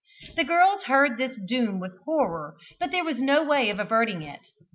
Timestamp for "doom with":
1.37-1.95